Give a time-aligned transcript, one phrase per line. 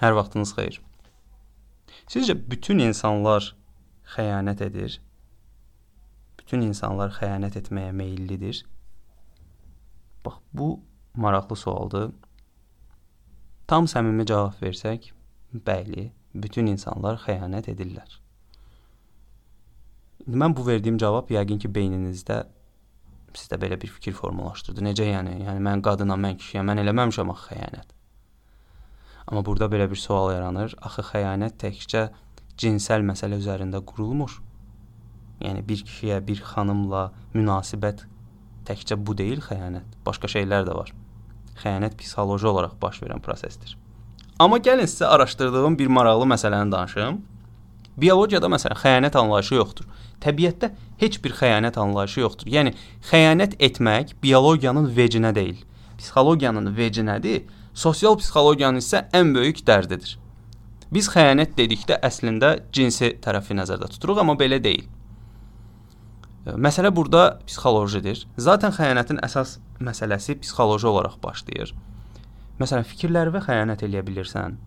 [0.00, 0.76] Hər vaxtınız xeyir.
[2.08, 3.50] Sizcə bütün insanlar
[4.14, 4.94] xəyanət edir?
[6.40, 8.62] Bütün insanlar xəyanət etməyə meyllidir?
[10.24, 10.70] Bax, bu
[11.20, 12.08] maraqlı sualdır.
[13.68, 15.12] Tam səmimi cavab versək,
[15.68, 18.16] bəli, bütün insanlar xəyanət edirlər.
[20.32, 22.40] Mən bu verdiyim cavab yəqin ki, beyninizdə
[23.36, 24.80] sizdə belə bir fikir formalaşdırdı.
[24.88, 25.42] Necə yəni?
[25.44, 27.96] Yəni mən qadınam, mən kişiyəm, mən eləməmişəm axı xəyanət.
[29.30, 30.74] Amma burada belə bir sual yaranır.
[30.82, 32.08] Axı xəyanət təkcə
[32.58, 34.40] cinsəl məsələ üzərində qurulmur.
[35.40, 37.04] Yəni bir kişiyə, bir xanımla
[37.34, 38.04] münasibət
[38.68, 39.86] təkcə bu deyil xəyanət.
[40.06, 40.90] Başqa şeylər də var.
[41.62, 43.76] Xəyanət psixoloji olaraq baş verən prosesdir.
[44.40, 47.20] Amma gəlin sizə araşdırdığım bir maraqlı məsələni danışım.
[48.00, 49.88] Biologiyada məsələn xəyanət anlayışı yoxdur.
[50.24, 50.70] Təbiətdə
[51.00, 52.50] heç bir xəyanət anlayışı yoxdur.
[52.50, 52.74] Yəni
[53.10, 55.60] xəyanət etmək biologiyanın vecinə deyil.
[55.98, 57.44] Psixologiyanın vecinədir
[57.80, 60.18] Sosial psixologiyanın isə ən böyük dərdidir.
[60.92, 64.84] Biz xəyanət dedikdə əslində cinsi tərəfi nəzərdə tuturuq, amma belə deyil.
[66.60, 68.26] Məsələ burada psixolojidir.
[68.36, 71.72] Zaten xəyanətin əsas məsələsi psixoloji olaraq başlayır.
[72.60, 74.58] Məsələn, fikirlərinə xəyanət eləyə bilirsən,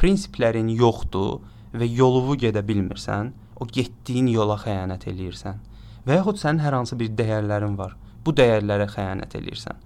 [0.00, 1.42] prinsiplərin yoxdur
[1.76, 5.60] və yolunu gedə bilmirsən, o getdiyin yola xəyanət eləyirsən.
[6.08, 7.98] Və yaxud sənin hər hansı bir dəyərlərin var.
[8.24, 9.76] Bu dəyərlərə xəyanət eləyirsən.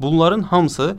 [0.00, 0.98] Bunların hamısı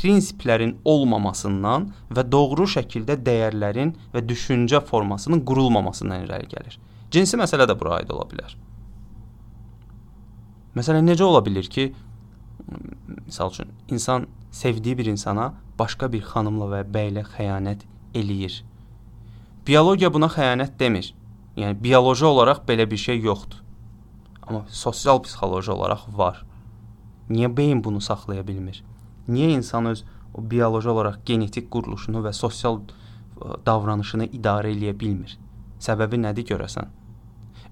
[0.00, 6.78] prinsiplərin olmamasından və doğru şəkildə dəyərlərin və düşüncə formasının qurulmamasından irəli gəlir.
[7.12, 8.54] Cinsi məsələ də bura aid ola bilər.
[10.78, 11.90] Məsələn, necə ola bilər ki,
[13.26, 17.82] misal üçün insan sevdiyi bir insana başqa bir xanımla və bəylə xəyanət
[18.14, 18.60] eləyir.
[19.66, 21.10] Biologiya buna xəyanət demir.
[21.58, 23.58] Yəni bioloji olaraq belə bir şey yoxdur.
[24.46, 26.44] Amma sosial psixoloji olaraq var.
[27.30, 28.82] Niyə beyin bunu saxlaya bilmir?
[29.28, 30.04] Niyə insan öz
[30.34, 35.36] o bioloji olaraq genetik quruluşunu və sosial e, davranışını idarə eləyə bilmir?
[35.80, 36.90] Səbəbi nədir görəsən?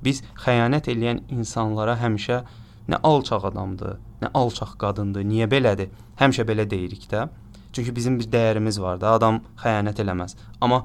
[0.05, 2.43] Biz xəyanət edən insanlara həmişə
[2.89, 5.27] nə alçaq adamdır, nə alçaq qadındır.
[5.27, 5.91] Niyə belədir?
[6.21, 7.29] Həmişə belə deyirik də.
[7.73, 10.37] Çünki bizim bir dəyərimiz var da, adam xəyanət eləməz.
[10.61, 10.85] Amma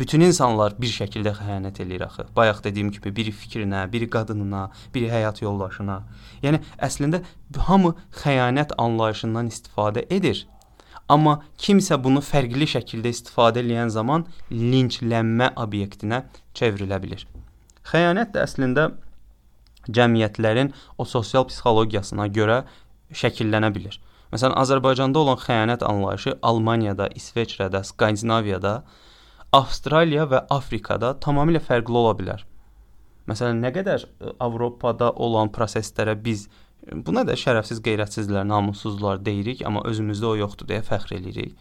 [0.00, 2.24] bütün insanlar bir şəkildə xəyanət eləyir axı.
[2.36, 4.62] Bayaq dediyim kimi biri fikrinə, biri qadınına,
[4.94, 5.98] biri həyat yoldaşına.
[6.44, 7.20] Yəni əslində
[7.68, 10.46] hamı xəyanət anlayışından istifadə edir.
[11.08, 16.22] Amma kimsə bunu fərqli şəkildə istifadə edən zaman linçlənmə obyektinə
[16.56, 17.26] çevrilə bilər.
[17.90, 18.86] Xəyanət də əslində
[19.90, 22.62] cəmiyyətlərin o sosial psixologiyasına görə
[23.10, 24.00] şəkillənə bilər.
[24.30, 28.74] Məsələn, Azərbaycanda olan xəyanət anlayışı Almaniyada, İsveçrədə, Skandinaviyada
[29.56, 32.44] Avstraliya və Afrikada tamamilə fərqli ola bilər.
[33.30, 36.46] Məsələn, nə qədər e, Avropada olan proseslərə biz
[37.06, 41.58] buna da şərəfsiz, qeyrətsizlər, namussuzlar deyirik, amma özümüzdə o yoxdur deyə fəxr eləyirik.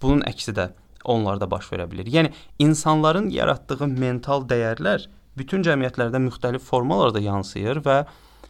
[0.00, 0.70] Bunun əksi də
[1.04, 2.08] onlarda baş verə bilər.
[2.08, 2.32] Yəni
[2.64, 7.98] insanların yaratdığı mental dəyərlər bütün cəmiyyətlərdə müxtəlif formalarda yansıyır və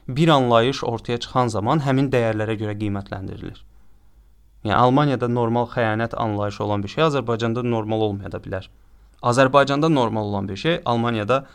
[0.08, 3.64] bir anlayış ortaya çıxan zaman həmin dəyərlərə görə qiymətləndirilir.
[4.64, 8.68] Yəni Almaniyada normal xəyanət anlayışı olan bir şey Azərbaycanda normal olmaya da bilər.
[9.22, 11.46] Azərbaycanda normal olan bir şey Almaniyada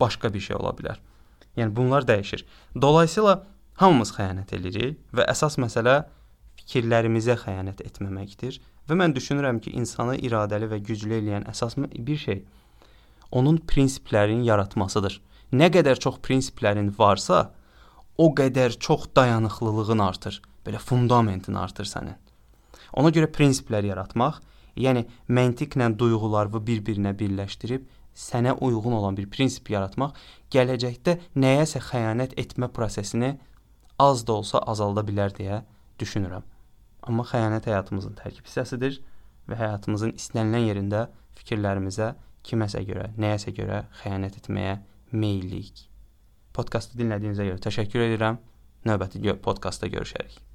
[0.00, 0.98] başqa bir şey ola bilər.
[1.56, 2.44] Yəni bunlar dəyişir.
[2.80, 3.42] Dolayısıyla
[3.80, 6.04] hamımız xəyanət edirik və əsas məsələ
[6.60, 12.42] fikirlərimizə xəyanət etməməkdir və mən düşünürəm ki, insanı iradəli və güclü edən əsas bir şey
[13.30, 15.20] onun prinsiplərini yaratmasıdır.
[15.52, 17.52] Nə qədər çox prinsiplərin varsa,
[18.18, 22.16] o qədər çox dayanıqlılığın artır belə fundamentin artır sənin.
[22.94, 24.40] Ona görə prinsiplər yaratmaq,
[24.78, 30.14] yəni məntiqlə duyğularını bir-birinə birləşdirib sənə uyğun olan bir prinsip yaratmaq
[30.54, 33.34] gələcəkdə nəyəsə xəyanət etmə prosesini
[33.98, 35.62] az da olsa azalda bilər deyə
[36.00, 36.44] düşünürəm.
[37.08, 39.00] Amma xəyanət həyatımızın tərkib hissəsidir
[39.50, 41.02] və həyatımızın istənilən yerində
[41.40, 42.14] fikirlərimizə
[42.46, 44.78] kiməsə görə, nəyəsə görə xəyanət etməyə
[45.12, 45.86] meylliyik.
[46.54, 48.42] Podkastı dinlədiyinizə görə təşəkkür edirəm.
[48.84, 50.53] Növbəti podkastda görüşərik.